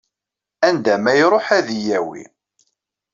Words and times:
Anda 0.67 0.95
ma 1.03 1.13
iruḥ 1.21 1.47
ad 1.57 1.67
yi-yawi. 1.75 2.23